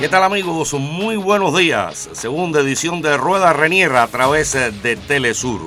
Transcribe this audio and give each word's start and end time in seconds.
¿Qué 0.00 0.08
tal 0.08 0.22
amigos? 0.22 0.72
Muy 0.72 1.16
buenos 1.16 1.54
días. 1.58 2.08
Segunda 2.12 2.60
edición 2.60 3.02
de 3.02 3.18
Rueda 3.18 3.52
Reniera 3.52 4.04
a 4.04 4.06
través 4.06 4.54
de 4.54 4.96
Telesur. 4.96 5.60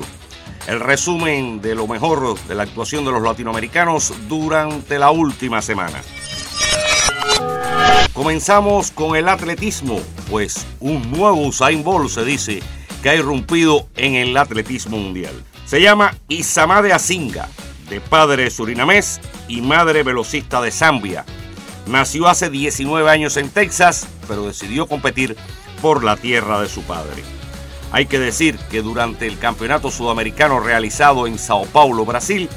El 0.67 0.79
resumen 0.79 1.61
de 1.61 1.75
lo 1.75 1.85
mejor 1.85 2.39
de 2.47 2.55
la 2.55 2.63
actuación 2.63 3.05
de 3.05 3.11
los 3.11 3.21
latinoamericanos 3.21 4.13
durante 4.27 4.97
la 4.97 5.11
última 5.11 5.61
semana. 5.61 6.01
Comenzamos 8.13 8.89
con 8.89 9.15
el 9.15 9.29
atletismo, 9.29 9.99
pues 10.27 10.65
un 10.79 11.11
nuevo 11.11 11.45
Usain 11.45 11.83
Bolt 11.83 12.09
se 12.09 12.25
dice 12.25 12.63
que 13.03 13.11
ha 13.11 13.15
irrumpido 13.15 13.87
en 13.95 14.15
el 14.15 14.35
atletismo 14.37 14.97
mundial. 14.97 15.33
Se 15.71 15.79
llama 15.79 16.13
Isamade 16.27 16.91
Asinga, 16.91 17.47
de 17.89 18.01
padre 18.01 18.51
surinamés 18.51 19.21
y 19.47 19.61
madre 19.61 20.03
velocista 20.03 20.59
de 20.59 20.69
Zambia, 20.69 21.23
Nació 21.87 22.27
hace 22.27 22.49
19 22.49 23.09
años 23.09 23.37
en 23.37 23.49
Texas, 23.49 24.05
pero 24.27 24.47
decidió 24.47 24.85
competir 24.85 25.37
por 25.81 26.03
la 26.03 26.17
tierra 26.17 26.59
de 26.59 26.67
su 26.67 26.81
padre. 26.81 27.23
Hay 27.93 28.05
que 28.07 28.19
decir 28.19 28.57
que 28.69 28.81
durante 28.81 29.27
el 29.27 29.39
campeonato 29.39 29.91
sudamericano 29.91 30.59
realizado 30.59 31.25
en 31.25 31.39
Sao 31.39 31.63
Paulo, 31.67 32.03
Brasil, 32.03 32.49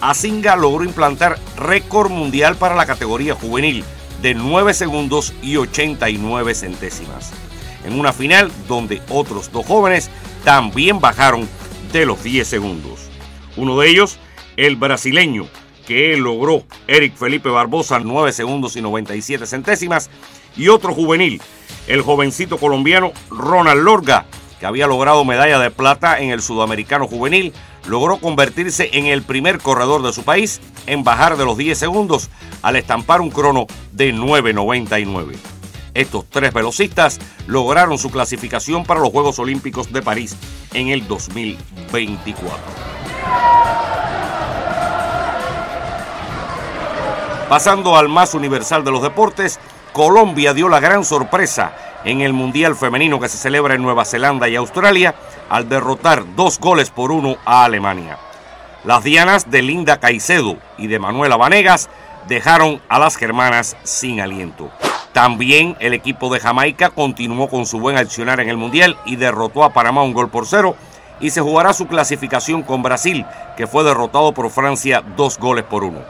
Asinga 0.00 0.54
logró 0.54 0.84
implantar 0.84 1.40
récord 1.56 2.12
mundial 2.12 2.54
para 2.54 2.76
la 2.76 2.86
categoría 2.86 3.34
juvenil 3.34 3.82
de 4.22 4.34
9 4.34 4.72
segundos 4.72 5.34
y 5.42 5.56
89 5.56 6.54
centésimas. 6.54 7.32
En 7.84 7.98
una 7.98 8.12
final 8.12 8.52
donde 8.68 9.02
otros 9.08 9.50
dos 9.50 9.66
jóvenes 9.66 10.10
también 10.44 11.00
bajaron 11.00 11.48
los 11.92 12.22
10 12.22 12.46
segundos. 12.48 13.10
Uno 13.56 13.78
de 13.78 13.88
ellos, 13.88 14.18
el 14.56 14.76
brasileño 14.76 15.46
que 15.86 16.16
logró 16.16 16.64
Eric 16.86 17.16
Felipe 17.16 17.48
Barbosa 17.48 17.98
9 17.98 18.32
segundos 18.32 18.76
y 18.76 18.82
97 18.82 19.46
centésimas 19.46 20.10
y 20.56 20.68
otro 20.68 20.94
juvenil, 20.94 21.42
el 21.86 22.02
jovencito 22.02 22.56
colombiano 22.58 23.12
Ronald 23.30 23.82
Lorga, 23.82 24.26
que 24.58 24.66
había 24.66 24.86
logrado 24.86 25.24
medalla 25.24 25.58
de 25.58 25.70
plata 25.70 26.18
en 26.18 26.30
el 26.30 26.40
sudamericano 26.40 27.06
juvenil, 27.06 27.52
logró 27.86 28.18
convertirse 28.18 28.90
en 28.92 29.06
el 29.06 29.22
primer 29.22 29.58
corredor 29.58 30.02
de 30.02 30.12
su 30.12 30.22
país 30.22 30.60
en 30.86 31.04
bajar 31.04 31.36
de 31.36 31.44
los 31.44 31.58
10 31.58 31.76
segundos 31.76 32.30
al 32.62 32.76
estampar 32.76 33.20
un 33.20 33.30
crono 33.30 33.66
de 33.92 34.14
9.99. 34.14 35.36
Estos 35.94 36.24
tres 36.30 36.54
velocistas 36.54 37.18
lograron 37.46 37.98
su 37.98 38.10
clasificación 38.10 38.84
para 38.84 39.00
los 39.00 39.10
Juegos 39.10 39.38
Olímpicos 39.38 39.92
de 39.92 40.00
París 40.00 40.36
en 40.74 40.88
el 40.88 41.06
2024. 41.06 42.58
Pasando 47.48 47.96
al 47.96 48.08
más 48.08 48.34
universal 48.34 48.82
de 48.82 48.90
los 48.90 49.02
deportes, 49.02 49.60
Colombia 49.92 50.54
dio 50.54 50.68
la 50.68 50.80
gran 50.80 51.04
sorpresa 51.04 51.72
en 52.04 52.22
el 52.22 52.32
Mundial 52.32 52.74
Femenino 52.74 53.20
que 53.20 53.28
se 53.28 53.36
celebra 53.36 53.74
en 53.74 53.82
Nueva 53.82 54.04
Zelanda 54.04 54.48
y 54.48 54.56
Australia 54.56 55.14
al 55.50 55.68
derrotar 55.68 56.24
dos 56.34 56.58
goles 56.58 56.90
por 56.90 57.12
uno 57.12 57.36
a 57.44 57.64
Alemania. 57.64 58.18
Las 58.84 59.04
dianas 59.04 59.50
de 59.50 59.62
Linda 59.62 60.00
Caicedo 60.00 60.56
y 60.78 60.86
de 60.86 60.98
Manuela 60.98 61.36
Vanegas 61.36 61.90
dejaron 62.26 62.80
a 62.88 62.98
las 62.98 63.16
germanas 63.16 63.76
sin 63.84 64.20
aliento. 64.20 64.70
También 65.12 65.76
el 65.78 65.92
equipo 65.92 66.32
de 66.32 66.40
Jamaica 66.40 66.90
continuó 66.90 67.48
con 67.48 67.66
su 67.66 67.78
buen 67.78 67.98
accionar 67.98 68.40
en 68.40 68.48
el 68.48 68.56
Mundial 68.56 68.96
y 69.04 69.16
derrotó 69.16 69.62
a 69.62 69.72
Panamá 69.72 70.02
un 70.02 70.14
gol 70.14 70.30
por 70.30 70.46
cero 70.46 70.74
y 71.20 71.30
se 71.30 71.42
jugará 71.42 71.72
su 71.74 71.86
clasificación 71.86 72.62
con 72.62 72.82
Brasil, 72.82 73.26
que 73.56 73.66
fue 73.66 73.84
derrotado 73.84 74.32
por 74.32 74.50
Francia 74.50 75.02
dos 75.16 75.38
goles 75.38 75.64
por 75.64 75.84
uno. 75.84 76.00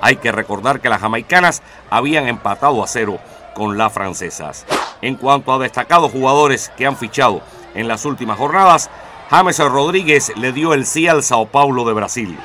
Hay 0.00 0.16
que 0.16 0.32
recordar 0.32 0.80
que 0.80 0.88
las 0.88 1.00
jamaicanas 1.00 1.62
habían 1.90 2.26
empatado 2.26 2.82
a 2.82 2.86
cero 2.86 3.18
con 3.54 3.76
las 3.76 3.92
francesas. 3.92 4.64
En 5.02 5.16
cuanto 5.16 5.52
a 5.52 5.58
destacados 5.58 6.10
jugadores 6.10 6.72
que 6.76 6.86
han 6.86 6.96
fichado 6.96 7.42
en 7.74 7.86
las 7.86 8.04
últimas 8.04 8.38
jornadas, 8.38 8.90
James 9.30 9.58
Rodríguez 9.58 10.32
le 10.36 10.52
dio 10.52 10.72
el 10.72 10.86
sí 10.86 11.06
al 11.06 11.22
Sao 11.22 11.46
Paulo 11.46 11.84
de 11.84 11.92
Brasil. 11.92 12.38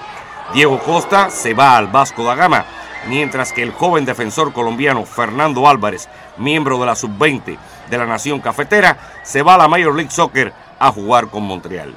Diego 0.53 0.79
Costa 0.79 1.29
se 1.29 1.53
va 1.53 1.77
al 1.77 1.87
Vasco 1.87 2.23
da 2.25 2.35
Gama, 2.35 2.65
mientras 3.07 3.53
que 3.53 3.63
el 3.63 3.71
joven 3.71 4.05
defensor 4.05 4.53
colombiano 4.53 5.05
Fernando 5.05 5.67
Álvarez, 5.67 6.09
miembro 6.37 6.79
de 6.79 6.85
la 6.85 6.95
sub-20 6.95 7.57
de 7.89 7.97
la 7.97 8.05
Nación 8.05 8.39
Cafetera, 8.39 9.21
se 9.23 9.41
va 9.41 9.55
a 9.55 9.57
la 9.57 9.67
Major 9.67 9.95
League 9.95 10.11
Soccer 10.11 10.53
a 10.79 10.91
jugar 10.91 11.27
con 11.27 11.43
Montreal. 11.43 11.95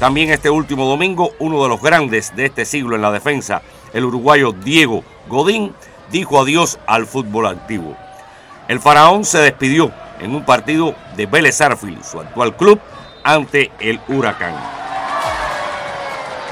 También 0.00 0.30
este 0.30 0.50
último 0.50 0.86
domingo, 0.86 1.30
uno 1.38 1.62
de 1.62 1.68
los 1.68 1.80
grandes 1.80 2.34
de 2.34 2.46
este 2.46 2.64
siglo 2.64 2.96
en 2.96 3.02
la 3.02 3.12
defensa, 3.12 3.62
el 3.92 4.04
uruguayo 4.04 4.52
Diego 4.52 5.04
Godín, 5.28 5.72
dijo 6.10 6.40
adiós 6.40 6.78
al 6.86 7.06
fútbol 7.06 7.46
activo. 7.46 7.96
El 8.68 8.80
faraón 8.80 9.24
se 9.24 9.38
despidió 9.38 9.92
en 10.20 10.34
un 10.34 10.44
partido 10.44 10.94
de 11.16 11.26
Vélez 11.26 11.60
Arfield, 11.60 12.02
su 12.02 12.20
actual 12.20 12.56
club, 12.56 12.80
ante 13.22 13.70
el 13.78 14.00
Huracán. 14.08 14.54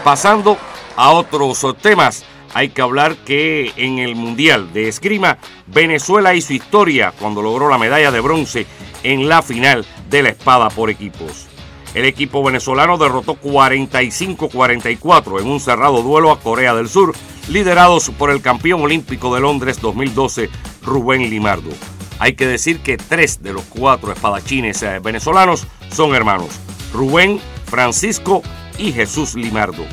Pasando 0.05 0.57
a 0.97 1.11
otros 1.11 1.65
temas, 1.81 2.25
hay 2.55 2.69
que 2.69 2.83
hablar 2.83 3.17
que 3.17 3.73
en 3.77 3.99
el 3.99 4.15
Mundial 4.15 4.73
de 4.73 4.89
Esgrima, 4.89 5.39
Venezuela 5.67 6.35
hizo 6.35 6.53
historia 6.53 7.13
cuando 7.19 7.43
logró 7.43 7.69
la 7.69 7.79
medalla 7.79 8.11
de 8.11 8.21
bronce 8.21 8.67
en 9.03 9.29
la 9.29 9.43
final 9.43 9.85
de 10.11 10.23
la 10.23 10.29
espada 10.31 10.69
por 10.71 10.91
equipos. 10.91 11.47
El 11.95 12.05
equipo 12.07 12.43
venezolano 12.43 12.97
derrotó 12.97 13.35
45-44 13.35 15.41
en 15.41 15.47
un 15.47 15.61
cerrado 15.61 16.03
duelo 16.03 16.31
a 16.31 16.41
Corea 16.41 16.75
del 16.75 16.89
Sur, 16.89 17.15
liderados 17.49 18.11
por 18.11 18.31
el 18.31 18.41
campeón 18.41 18.83
olímpico 18.83 19.35
de 19.35 19.43
Londres 19.43 19.79
2012, 19.81 20.49
Rubén 20.83 21.29
Limardo. 21.29 21.71
Hay 22.19 22.35
que 22.35 22.47
decir 22.47 22.81
que 22.81 22.97
tres 22.97 23.43
de 23.43 23.53
los 23.53 23.65
cuatro 23.65 24.13
espadachines 24.13 24.83
eh, 24.83 25.01
venezolanos 25.01 25.67
son 25.91 26.15
hermanos, 26.15 26.61
Rubén, 26.95 27.41
Francisco 27.67 28.43
y 28.79 28.93
Jesús 28.93 29.35
Limardo. 29.35 29.85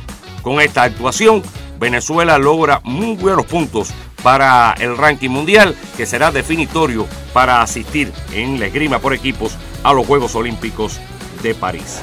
Con 0.41 0.61
esta 0.61 0.83
actuación, 0.83 1.43
Venezuela 1.79 2.37
logra 2.37 2.81
muy 2.83 3.15
buenos 3.15 3.45
puntos 3.45 3.91
para 4.21 4.75
el 4.79 4.97
ranking 4.97 5.29
mundial 5.29 5.75
que 5.95 6.05
será 6.05 6.29
definitorio 6.29 7.07
para 7.31 7.61
asistir 7.61 8.11
en 8.33 8.59
la 8.59 8.65
esgrima 8.65 8.99
por 8.99 9.13
equipos 9.13 9.57
a 9.83 9.93
los 9.93 10.05
Juegos 10.05 10.35
Olímpicos 10.35 10.99
de 11.41 11.55
París. 11.55 12.01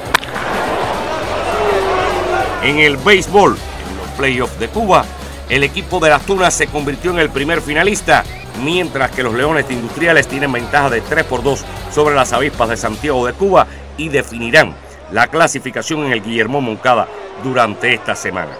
En 2.62 2.78
el 2.78 2.96
béisbol, 2.96 3.52
en 3.52 3.96
los 3.98 4.08
playoffs 4.16 4.58
de 4.58 4.68
Cuba, 4.68 5.04
el 5.50 5.62
equipo 5.62 6.00
de 6.00 6.08
las 6.08 6.22
Tunas 6.22 6.54
se 6.54 6.68
convirtió 6.68 7.10
en 7.10 7.18
el 7.18 7.28
primer 7.28 7.60
finalista, 7.60 8.24
mientras 8.64 9.10
que 9.10 9.22
los 9.22 9.34
Leones 9.34 9.70
Industriales 9.70 10.26
tienen 10.26 10.50
ventaja 10.50 10.88
de 10.88 11.02
3 11.02 11.24
por 11.24 11.42
2 11.42 11.64
sobre 11.92 12.14
las 12.14 12.32
avispas 12.32 12.70
de 12.70 12.76
Santiago 12.78 13.26
de 13.26 13.34
Cuba 13.34 13.66
y 13.98 14.08
definirán 14.08 14.74
la 15.12 15.28
clasificación 15.28 16.06
en 16.06 16.12
el 16.12 16.22
Guillermo 16.22 16.62
Moncada 16.62 17.06
durante 17.44 17.92
esta 17.92 18.16
semana. 18.16 18.56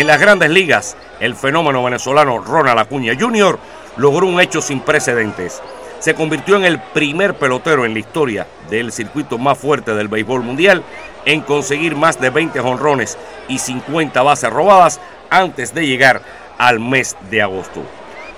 En 0.00 0.06
las 0.06 0.18
grandes 0.18 0.48
ligas, 0.48 0.96
el 1.20 1.36
fenómeno 1.36 1.84
venezolano 1.84 2.38
Ronald 2.38 2.78
Acuña 2.78 3.12
Jr. 3.20 3.58
logró 3.98 4.26
un 4.26 4.40
hecho 4.40 4.62
sin 4.62 4.80
precedentes 4.80 5.60
se 5.98 6.14
convirtió 6.14 6.56
en 6.56 6.64
el 6.64 6.80
primer 6.80 7.34
pelotero 7.34 7.84
en 7.84 7.92
la 7.92 7.98
historia 7.98 8.46
del 8.70 8.90
circuito 8.90 9.36
más 9.36 9.58
fuerte 9.58 9.94
del 9.94 10.08
béisbol 10.08 10.42
mundial 10.42 10.82
en 11.26 11.42
conseguir 11.42 11.94
más 11.94 12.18
de 12.18 12.30
20 12.30 12.58
jonrones 12.60 13.18
y 13.48 13.58
50 13.58 14.22
bases 14.22 14.50
robadas 14.50 15.00
antes 15.28 15.74
de 15.74 15.86
llegar 15.86 16.22
al 16.56 16.80
mes 16.80 17.16
de 17.30 17.42
agosto. 17.42 17.82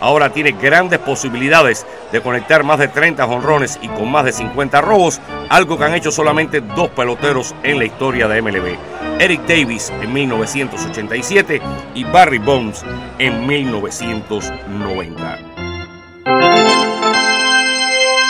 Ahora 0.02 0.32
tiene 0.32 0.50
grandes 0.50 0.98
posibilidades 0.98 1.86
de 2.10 2.20
conectar 2.20 2.64
más 2.64 2.80
de 2.80 2.88
30 2.88 3.24
jonrones 3.24 3.78
y 3.80 3.86
con 3.86 4.10
más 4.10 4.24
de 4.24 4.32
50 4.32 4.80
robos, 4.80 5.20
algo 5.48 5.78
que 5.78 5.84
han 5.84 5.94
hecho 5.94 6.10
solamente 6.10 6.60
dos 6.60 6.90
peloteros 6.90 7.54
en 7.62 7.78
la 7.78 7.84
historia 7.84 8.26
de 8.26 8.42
MLB. 8.42 8.76
Eric 9.20 9.42
Davis 9.46 9.90
en 9.90 10.12
1987 10.12 11.62
y 11.94 12.02
Barry 12.02 12.38
Bonds 12.38 12.84
en 13.20 13.46
1990. 13.46 15.38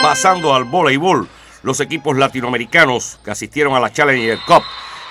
Pasando 0.02 0.54
al 0.54 0.64
voleibol, 0.64 1.26
los 1.62 1.80
equipos 1.80 2.18
latinoamericanos 2.18 3.18
que 3.24 3.30
asistieron 3.30 3.74
a 3.74 3.80
la 3.80 3.90
Challenger 3.90 4.40
Cup, 4.46 4.62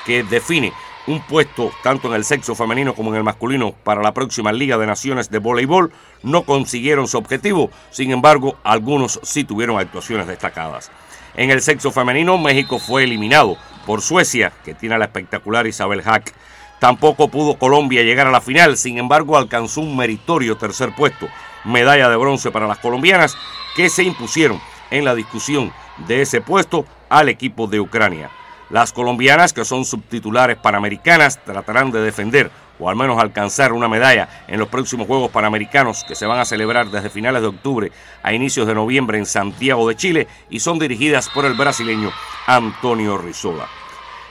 que 0.05 0.21
define 0.21 0.71
un 1.07 1.21
puesto 1.21 1.71
tanto 1.83 2.07
en 2.07 2.13
el 2.13 2.25
sexo 2.25 2.55
femenino 2.55 2.93
como 2.93 3.11
en 3.11 3.17
el 3.17 3.23
masculino 3.23 3.73
para 3.83 4.01
la 4.01 4.13
próxima 4.13 4.51
Liga 4.51 4.77
de 4.77 4.85
Naciones 4.85 5.29
de 5.29 5.39
Voleibol, 5.39 5.91
no 6.23 6.43
consiguieron 6.43 7.07
su 7.07 7.17
objetivo, 7.17 7.71
sin 7.89 8.11
embargo, 8.11 8.57
algunos 8.63 9.19
sí 9.23 9.43
tuvieron 9.43 9.79
actuaciones 9.79 10.27
destacadas. 10.27 10.91
En 11.35 11.49
el 11.49 11.61
sexo 11.61 11.91
femenino, 11.91 12.37
México 12.37 12.77
fue 12.77 13.03
eliminado 13.03 13.57
por 13.85 14.01
Suecia, 14.01 14.51
que 14.63 14.73
tiene 14.73 14.95
a 14.95 14.97
la 14.97 15.05
espectacular 15.05 15.65
Isabel 15.65 16.01
Hack. 16.01 16.33
Tampoco 16.79 17.29
pudo 17.29 17.57
Colombia 17.57 18.03
llegar 18.03 18.27
a 18.27 18.31
la 18.31 18.41
final, 18.41 18.77
sin 18.77 18.97
embargo, 18.97 19.37
alcanzó 19.37 19.81
un 19.81 19.95
meritorio 19.95 20.57
tercer 20.57 20.93
puesto, 20.95 21.27
medalla 21.63 22.09
de 22.09 22.17
bronce 22.17 22.51
para 22.51 22.67
las 22.67 22.79
colombianas, 22.79 23.37
que 23.75 23.89
se 23.89 24.03
impusieron 24.03 24.59
en 24.89 25.05
la 25.05 25.15
discusión 25.15 25.71
de 26.07 26.21
ese 26.21 26.41
puesto 26.41 26.85
al 27.09 27.29
equipo 27.29 27.67
de 27.67 27.79
Ucrania. 27.79 28.29
Las 28.71 28.93
colombianas, 28.93 29.51
que 29.51 29.65
son 29.65 29.83
subtitulares 29.83 30.55
panamericanas, 30.55 31.43
tratarán 31.43 31.91
de 31.91 31.99
defender 31.99 32.49
o 32.79 32.89
al 32.89 32.95
menos 32.95 33.21
alcanzar 33.21 33.73
una 33.73 33.89
medalla 33.89 34.45
en 34.47 34.59
los 34.59 34.69
próximos 34.69 35.07
Juegos 35.07 35.29
Panamericanos 35.29 36.05
que 36.05 36.15
se 36.15 36.25
van 36.25 36.39
a 36.39 36.45
celebrar 36.45 36.89
desde 36.89 37.09
finales 37.09 37.41
de 37.41 37.49
octubre 37.49 37.91
a 38.23 38.33
inicios 38.33 38.65
de 38.65 38.73
noviembre 38.73 39.17
en 39.17 39.25
Santiago 39.25 39.87
de 39.89 39.97
Chile 39.97 40.27
y 40.49 40.61
son 40.61 40.79
dirigidas 40.79 41.29
por 41.29 41.43
el 41.43 41.53
brasileño 41.53 42.11
Antonio 42.47 43.17
Rizola. 43.17 43.67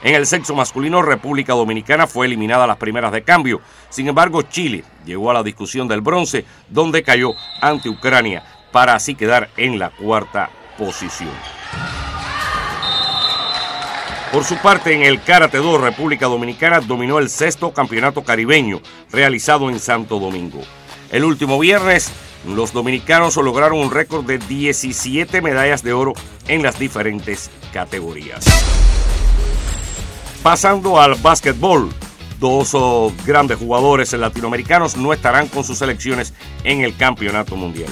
En 0.02 0.14
el 0.14 0.26
sexo 0.26 0.54
masculino, 0.54 1.02
República 1.02 1.52
Dominicana 1.52 2.06
fue 2.06 2.24
eliminada 2.24 2.64
a 2.64 2.66
las 2.66 2.78
primeras 2.78 3.12
de 3.12 3.22
cambio. 3.22 3.60
Sin 3.90 4.08
embargo, 4.08 4.40
Chile 4.40 4.84
llegó 5.04 5.30
a 5.30 5.34
la 5.34 5.42
discusión 5.42 5.86
del 5.86 6.00
bronce, 6.00 6.46
donde 6.70 7.02
cayó 7.02 7.34
ante 7.60 7.90
Ucrania 7.90 8.42
para 8.72 8.94
así 8.94 9.14
quedar 9.14 9.50
en 9.58 9.78
la 9.78 9.90
cuarta 9.90 10.48
posición. 10.78 11.59
Por 14.32 14.44
su 14.44 14.56
parte, 14.58 14.94
en 14.94 15.02
el 15.02 15.20
Karate 15.20 15.58
2, 15.58 15.80
República 15.80 16.26
Dominicana 16.26 16.80
dominó 16.80 17.18
el 17.18 17.28
sexto 17.28 17.72
campeonato 17.72 18.22
caribeño 18.22 18.80
realizado 19.10 19.68
en 19.68 19.80
Santo 19.80 20.20
Domingo. 20.20 20.60
El 21.10 21.24
último 21.24 21.58
viernes, 21.58 22.12
los 22.46 22.72
dominicanos 22.72 23.36
lograron 23.36 23.80
un 23.80 23.90
récord 23.90 24.24
de 24.24 24.38
17 24.38 25.42
medallas 25.42 25.82
de 25.82 25.92
oro 25.92 26.12
en 26.46 26.62
las 26.62 26.78
diferentes 26.78 27.50
categorías. 27.72 28.44
Pasando 30.44 31.00
al 31.00 31.16
básquetbol, 31.16 31.90
dos 32.38 32.70
oh, 32.74 33.12
grandes 33.26 33.58
jugadores 33.58 34.12
latinoamericanos 34.12 34.96
no 34.96 35.12
estarán 35.12 35.48
con 35.48 35.64
sus 35.64 35.78
selecciones 35.78 36.34
en 36.62 36.82
el 36.82 36.96
Campeonato 36.96 37.56
Mundial. 37.56 37.90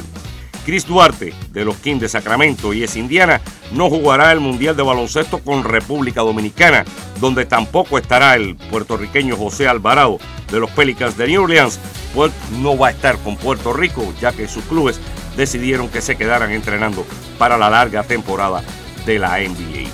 Chris 0.68 0.86
Duarte, 0.86 1.32
de 1.50 1.64
los 1.64 1.76
Kings 1.78 2.02
de 2.02 2.10
Sacramento 2.10 2.74
y 2.74 2.82
es 2.82 2.94
Indiana, 2.94 3.40
no 3.72 3.88
jugará 3.88 4.32
el 4.32 4.40
Mundial 4.40 4.76
de 4.76 4.82
Baloncesto 4.82 5.38
con 5.38 5.64
República 5.64 6.20
Dominicana, 6.20 6.84
donde 7.20 7.46
tampoco 7.46 7.96
estará 7.96 8.34
el 8.34 8.54
puertorriqueño 8.54 9.34
José 9.34 9.66
Alvarado 9.66 10.18
de 10.52 10.60
los 10.60 10.70
Pelicans 10.72 11.16
de 11.16 11.26
New 11.26 11.44
Orleans, 11.44 11.80
pues 12.14 12.32
no 12.60 12.76
va 12.76 12.88
a 12.88 12.90
estar 12.90 13.16
con 13.16 13.38
Puerto 13.38 13.72
Rico, 13.72 14.12
ya 14.20 14.32
que 14.32 14.46
sus 14.46 14.62
clubes 14.64 15.00
decidieron 15.38 15.88
que 15.88 16.02
se 16.02 16.18
quedaran 16.18 16.52
entrenando 16.52 17.06
para 17.38 17.56
la 17.56 17.70
larga 17.70 18.02
temporada 18.02 18.62
de 19.06 19.18
la 19.18 19.38
NBA. 19.38 19.88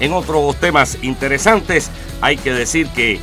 En 0.00 0.12
otros 0.12 0.56
temas 0.56 0.98
interesantes, 1.02 1.92
hay 2.20 2.38
que 2.38 2.52
decir 2.52 2.88
que 2.88 3.20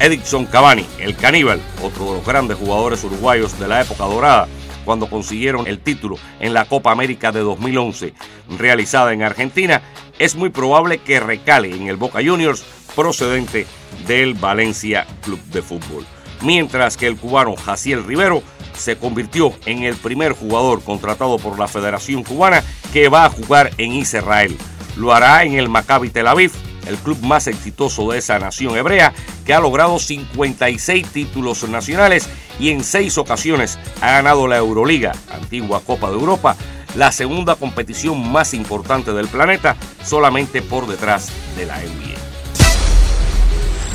Edison 0.00 0.46
Cavani, 0.46 0.86
el 0.98 1.16
caníbal, 1.16 1.60
otro 1.82 2.06
de 2.06 2.12
los 2.14 2.26
grandes 2.26 2.58
jugadores 2.58 3.04
uruguayos 3.04 3.58
de 3.58 3.68
la 3.68 3.82
época 3.82 4.04
dorada, 4.04 4.48
cuando 4.84 5.08
consiguieron 5.08 5.66
el 5.66 5.78
título 5.78 6.16
en 6.40 6.54
la 6.54 6.64
Copa 6.64 6.90
América 6.90 7.32
de 7.32 7.40
2011 7.40 8.14
realizada 8.58 9.12
en 9.12 9.22
Argentina, 9.22 9.82
es 10.18 10.34
muy 10.34 10.50
probable 10.50 10.98
que 10.98 11.20
recale 11.20 11.74
en 11.74 11.88
el 11.88 11.96
Boca 11.96 12.20
Juniors 12.24 12.64
procedente 12.94 13.66
del 14.06 14.34
Valencia 14.34 15.06
Club 15.22 15.40
de 15.46 15.62
Fútbol. 15.62 16.04
Mientras 16.42 16.96
que 16.96 17.06
el 17.06 17.16
cubano 17.16 17.54
Jaciel 17.56 18.04
Rivero 18.04 18.42
se 18.76 18.96
convirtió 18.96 19.52
en 19.66 19.84
el 19.84 19.94
primer 19.96 20.32
jugador 20.32 20.82
contratado 20.82 21.38
por 21.38 21.58
la 21.58 21.68
Federación 21.68 22.24
Cubana 22.24 22.64
que 22.92 23.08
va 23.08 23.24
a 23.24 23.30
jugar 23.30 23.70
en 23.78 23.92
Israel. 23.92 24.56
Lo 24.96 25.12
hará 25.12 25.44
en 25.44 25.54
el 25.54 25.68
Maccabi 25.68 26.10
Tel 26.10 26.26
Aviv 26.26 26.52
el 26.86 26.96
club 26.96 27.20
más 27.22 27.46
exitoso 27.46 28.10
de 28.10 28.18
esa 28.18 28.38
nación 28.38 28.76
hebrea, 28.76 29.12
que 29.44 29.54
ha 29.54 29.60
logrado 29.60 29.98
56 29.98 31.06
títulos 31.08 31.68
nacionales 31.68 32.28
y 32.58 32.70
en 32.70 32.84
seis 32.84 33.18
ocasiones 33.18 33.78
ha 34.00 34.12
ganado 34.12 34.46
la 34.46 34.58
Euroliga, 34.58 35.12
antigua 35.32 35.80
Copa 35.84 36.08
de 36.10 36.14
Europa, 36.14 36.56
la 36.94 37.10
segunda 37.10 37.56
competición 37.56 38.30
más 38.30 38.54
importante 38.54 39.12
del 39.12 39.28
planeta, 39.28 39.76
solamente 40.04 40.62
por 40.62 40.86
detrás 40.86 41.30
de 41.56 41.66
la 41.66 41.78
NBA. 41.78 42.18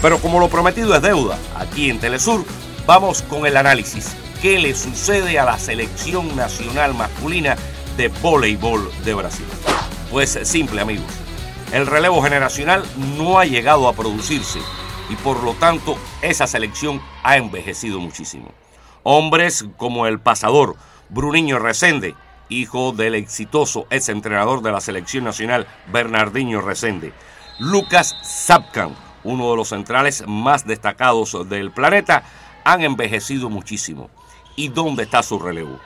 Pero 0.01 0.19
como 0.19 0.39
lo 0.39 0.49
prometido 0.49 0.95
es 0.95 1.01
deuda, 1.01 1.37
aquí 1.55 1.89
en 1.89 1.99
Telesur 1.99 2.45
vamos 2.85 3.21
con 3.21 3.45
el 3.45 3.57
análisis. 3.57 4.15
¿Qué 4.41 4.59
le 4.59 4.75
sucede 4.75 5.39
a 5.39 5.45
la 5.45 5.57
selección 5.57 6.35
nacional 6.35 6.93
masculina 6.93 7.55
de 7.97 8.07
voleibol 8.07 8.91
de 9.03 9.13
Brasil? 9.15 9.45
Pues 10.11 10.39
simple 10.43 10.81
amigos 10.81 11.26
el 11.71 11.85
relevo 11.85 12.21
generacional 12.21 12.83
no 13.17 13.39
ha 13.39 13.45
llegado 13.45 13.87
a 13.87 13.93
producirse 13.93 14.59
y 15.09 15.15
por 15.15 15.43
lo 15.43 15.53
tanto 15.53 15.97
esa 16.21 16.47
selección 16.47 17.01
ha 17.23 17.37
envejecido 17.37 17.99
muchísimo. 17.99 18.51
Hombres 19.03 19.65
como 19.77 20.07
el 20.07 20.19
pasador 20.19 20.75
Bruniño 21.09 21.59
Resende, 21.59 22.15
hijo 22.49 22.91
del 22.91 23.15
exitoso 23.15 23.87
ex 23.89 24.09
entrenador 24.09 24.61
de 24.61 24.71
la 24.71 24.81
selección 24.81 25.23
nacional 25.23 25.67
Bernardinho 25.91 26.61
Resende, 26.61 27.13
Lucas 27.59 28.15
Zapkan, 28.23 28.95
uno 29.23 29.49
de 29.51 29.57
los 29.57 29.69
centrales 29.69 30.23
más 30.27 30.65
destacados 30.65 31.49
del 31.49 31.71
planeta, 31.71 32.23
han 32.63 32.81
envejecido 32.81 33.49
muchísimo. 33.49 34.09
¿Y 34.55 34.69
dónde 34.69 35.03
está 35.03 35.23
su 35.23 35.39
relevo? 35.39 35.79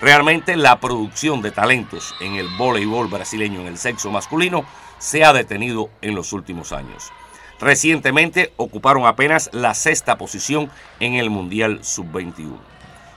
Realmente 0.00 0.56
la 0.56 0.78
producción 0.78 1.40
de 1.40 1.50
talentos 1.50 2.14
en 2.20 2.34
el 2.34 2.48
voleibol 2.56 3.08
brasileño 3.08 3.60
en 3.60 3.66
el 3.66 3.78
sexo 3.78 4.10
masculino 4.10 4.64
se 4.98 5.24
ha 5.24 5.32
detenido 5.32 5.90
en 6.02 6.14
los 6.14 6.32
últimos 6.32 6.72
años. 6.72 7.12
Recientemente 7.58 8.52
ocuparon 8.56 9.06
apenas 9.06 9.48
la 9.52 9.74
sexta 9.74 10.18
posición 10.18 10.70
en 11.00 11.14
el 11.14 11.30
Mundial 11.30 11.80
Sub-21. 11.82 12.56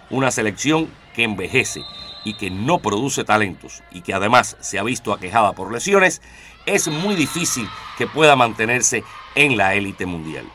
Una 0.10 0.32
selección 0.32 0.90
que 1.14 1.24
envejece 1.24 1.82
y 2.24 2.36
que 2.36 2.50
no 2.50 2.80
produce 2.80 3.24
talentos 3.24 3.84
y 3.92 4.02
que 4.02 4.14
además 4.14 4.58
se 4.60 4.80
ha 4.80 4.84
visto 4.84 5.14
aquejada 5.14 5.54
por 5.54 5.72
lesiones, 5.72 6.22
es 6.66 6.88
muy 6.88 7.16
difícil 7.16 7.68
que 7.98 8.08
pueda 8.08 8.36
mantenerse 8.36 9.04
en 9.36 9.58
la 9.58 9.76
élite 9.76 10.06
mundial. 10.06 10.46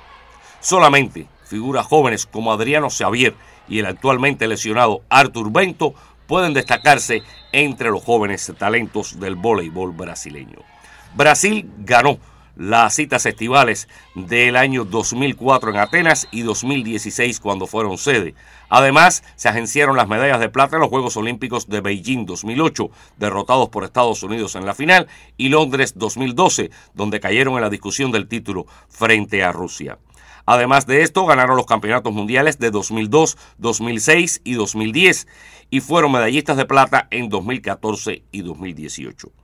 Solamente 0.61 1.27
figuras 1.47 1.87
jóvenes 1.87 2.27
como 2.27 2.53
Adriano 2.53 2.89
Xavier 2.91 3.35
y 3.69 3.79
el 3.79 3.87
actualmente 3.87 4.49
lesionado 4.49 5.03
Artur 5.09 5.53
Bento 5.53 5.95
pueden 6.27 6.55
destacarse 6.55 7.23
entre 7.53 7.91
los 7.91 8.03
jóvenes 8.03 8.51
talentos 8.59 9.21
del 9.21 9.37
voleibol 9.37 9.93
brasileño. 9.93 10.74
Brasil 11.15 11.71
ganó 11.79 12.19
las 12.57 12.95
citas 12.95 13.25
estivales 13.25 13.89
del 14.17 14.57
año 14.57 14.85
2004 14.85 15.71
en 15.71 15.77
Atenas 15.77 16.27
y 16.33 16.43
2016 16.43 17.39
cuando 17.39 17.69
fueron 17.69 17.99
sede. 17.99 18.35
Además, 18.69 19.23
se 19.37 19.49
agenciaron 19.49 19.97
las 19.97 20.09
medallas 20.09 20.41
de 20.41 20.49
plata 20.49 20.75
en 20.75 20.81
los 20.81 20.91
Juegos 20.91 21.17
Olímpicos 21.17 21.69
de 21.69 21.81
Beijing 21.81 22.27
2008, 22.27 22.91
derrotados 23.17 23.69
por 23.69 23.85
Estados 23.85 24.25
Unidos 24.25 24.57
en 24.57 24.67
la 24.67 24.75
final, 24.75 25.07
y 25.37 25.51
Londres 25.51 25.95
2012, 25.97 26.71
donde 26.95 27.21
cayeron 27.21 27.55
en 27.55 27.61
la 27.61 27.71
discusión 27.71 28.11
del 28.11 28.27
título 28.27 28.67
frente 28.89 29.45
a 29.45 29.53
Rusia. 29.53 29.99
Además 30.47 30.85
de 30.87 31.03
esto, 31.03 31.27
ganaron 31.27 31.57
los 31.57 31.67
campeonatos 31.67 32.13
mundiales 32.13 32.59
de 32.59 32.73
2002, 32.73 33.39
2006 33.59 34.41
y 34.43 34.55
2010 34.55 35.29
y 35.71 35.81
fueron 35.81 36.11
medallistas 36.11 36.57
de 36.57 36.67
plata 36.67 37.07
en 37.13 37.29
2014 37.29 38.25
y 38.33 38.43
2018 38.43 39.44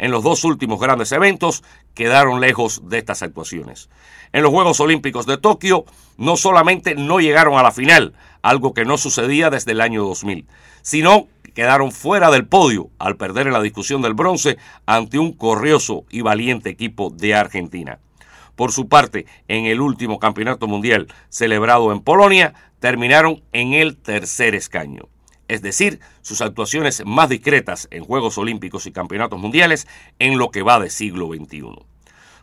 en 0.00 0.10
los 0.10 0.24
dos 0.24 0.44
últimos 0.44 0.80
grandes 0.80 1.12
eventos 1.12 1.62
quedaron 1.94 2.40
lejos 2.40 2.88
de 2.88 2.98
estas 2.98 3.22
actuaciones. 3.22 3.90
En 4.32 4.42
los 4.42 4.50
Juegos 4.50 4.80
Olímpicos 4.80 5.26
de 5.26 5.36
Tokio 5.36 5.84
no 6.16 6.36
solamente 6.36 6.94
no 6.94 7.20
llegaron 7.20 7.58
a 7.58 7.62
la 7.62 7.70
final, 7.70 8.14
algo 8.40 8.72
que 8.72 8.86
no 8.86 8.96
sucedía 8.96 9.50
desde 9.50 9.72
el 9.72 9.80
año 9.82 10.02
2000, 10.02 10.46
sino 10.80 11.28
quedaron 11.54 11.92
fuera 11.92 12.30
del 12.30 12.46
podio 12.46 12.88
al 12.98 13.16
perder 13.16 13.46
en 13.46 13.52
la 13.52 13.60
discusión 13.60 14.00
del 14.00 14.14
bronce 14.14 14.56
ante 14.86 15.18
un 15.18 15.32
corrioso 15.32 16.06
y 16.08 16.22
valiente 16.22 16.70
equipo 16.70 17.10
de 17.10 17.34
Argentina. 17.34 17.98
Por 18.56 18.72
su 18.72 18.88
parte, 18.88 19.26
en 19.48 19.66
el 19.66 19.82
último 19.82 20.18
campeonato 20.18 20.66
mundial 20.66 21.08
celebrado 21.28 21.92
en 21.92 22.00
Polonia, 22.00 22.54
terminaron 22.78 23.42
en 23.52 23.74
el 23.74 23.98
tercer 23.98 24.54
escaño 24.54 25.08
es 25.50 25.62
decir, 25.62 25.98
sus 26.22 26.42
actuaciones 26.42 27.02
más 27.04 27.28
discretas 27.28 27.88
en 27.90 28.04
Juegos 28.04 28.38
Olímpicos 28.38 28.86
y 28.86 28.92
Campeonatos 28.92 29.40
Mundiales 29.40 29.88
en 30.20 30.38
lo 30.38 30.52
que 30.52 30.62
va 30.62 30.78
de 30.78 30.90
siglo 30.90 31.26
XXI. 31.26 31.72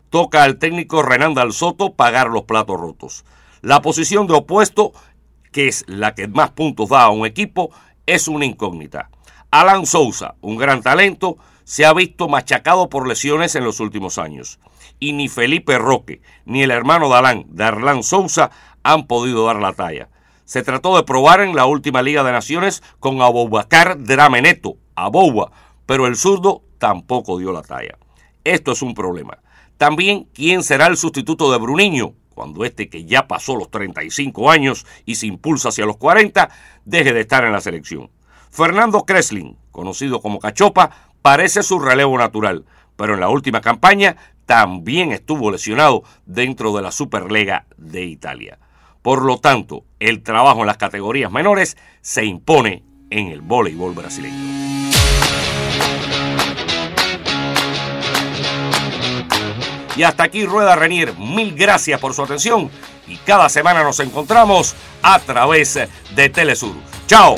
Toca 0.09 0.43
al 0.43 0.57
técnico 0.57 1.01
Renan 1.03 1.33
Dal 1.33 1.53
Soto 1.53 1.93
pagar 1.93 2.27
los 2.27 2.43
platos 2.43 2.77
rotos. 2.77 3.23
La 3.61 3.81
posición 3.81 4.27
de 4.27 4.33
opuesto, 4.33 4.91
que 5.53 5.69
es 5.69 5.85
la 5.87 6.15
que 6.15 6.27
más 6.27 6.51
puntos 6.51 6.89
da 6.89 7.03
a 7.03 7.09
un 7.09 7.25
equipo, 7.25 7.71
es 8.05 8.27
una 8.27 8.43
incógnita. 8.43 9.09
Alan 9.51 9.85
Sousa, 9.85 10.35
un 10.41 10.57
gran 10.57 10.81
talento, 10.81 11.37
se 11.63 11.85
ha 11.85 11.93
visto 11.93 12.27
machacado 12.27 12.89
por 12.89 13.07
lesiones 13.07 13.55
en 13.55 13.63
los 13.63 13.79
últimos 13.79 14.17
años. 14.17 14.59
Y 14.99 15.13
ni 15.13 15.29
Felipe 15.29 15.77
Roque 15.77 16.21
ni 16.43 16.61
el 16.61 16.71
hermano 16.71 17.07
de 17.07 17.15
Alan, 17.15 17.45
Darlan 17.47 18.03
Sousa, 18.03 18.51
han 18.83 19.07
podido 19.07 19.45
dar 19.45 19.61
la 19.61 19.71
talla. 19.71 20.09
Se 20.47 20.63
trató 20.63 20.95
de 20.95 21.03
probar 21.03 21.41
en 21.41 21.57
la 21.57 21.65
última 21.65 22.01
Liga 22.01 22.23
de 22.23 22.31
Naciones 22.31 22.81
con 23.01 23.21
Aboubacar 23.21 24.01
Drameneto, 24.01 24.77
Aboua, 24.95 25.51
pero 25.85 26.07
el 26.07 26.15
zurdo 26.15 26.63
tampoco 26.77 27.37
dio 27.37 27.51
la 27.51 27.63
talla. 27.63 27.97
Esto 28.45 28.71
es 28.71 28.81
un 28.81 28.93
problema. 28.93 29.39
También, 29.75 30.29
¿quién 30.33 30.63
será 30.63 30.87
el 30.87 30.95
sustituto 30.95 31.51
de 31.51 31.57
Bruniño? 31.57 32.13
Cuando 32.33 32.63
este 32.63 32.87
que 32.87 33.03
ya 33.03 33.27
pasó 33.27 33.57
los 33.57 33.69
35 33.69 34.49
años 34.49 34.85
y 35.03 35.15
se 35.15 35.27
impulsa 35.27 35.67
hacia 35.67 35.85
los 35.85 35.97
40, 35.97 36.49
deje 36.85 37.11
de 37.11 37.19
estar 37.19 37.43
en 37.43 37.51
la 37.51 37.59
selección. 37.59 38.09
Fernando 38.49 39.03
Kreslin, 39.03 39.57
conocido 39.71 40.21
como 40.21 40.39
Cachopa, 40.39 40.91
parece 41.21 41.61
su 41.61 41.77
relevo 41.77 42.17
natural, 42.17 42.63
pero 42.95 43.15
en 43.15 43.19
la 43.19 43.27
última 43.27 43.59
campaña 43.59 44.15
también 44.45 45.11
estuvo 45.11 45.51
lesionado 45.51 46.03
dentro 46.25 46.73
de 46.73 46.83
la 46.83 46.93
Superlega 46.93 47.65
de 47.75 48.05
Italia. 48.05 48.59
Por 49.07 49.23
lo 49.23 49.37
tanto, 49.37 49.85
el 50.01 50.21
trabajo 50.21 50.59
en 50.59 50.67
las 50.67 50.75
categorías 50.75 51.31
menores 51.31 51.77
se 52.01 52.25
impone 52.25 52.83
en 53.09 53.27
el 53.27 53.39
voleibol 53.39 53.93
brasileño. 53.93 54.35
Y 59.95 60.03
hasta 60.03 60.23
aquí 60.23 60.45
Rueda 60.45 60.75
Renier. 60.75 61.13
Mil 61.17 61.55
gracias 61.55 62.01
por 62.01 62.13
su 62.13 62.21
atención 62.21 62.69
y 63.07 63.15
cada 63.15 63.47
semana 63.47 63.81
nos 63.81 64.01
encontramos 64.01 64.75
a 65.01 65.19
través 65.19 65.79
de 66.13 66.29
Telesur. 66.29 66.75
¡Chao! 67.07 67.37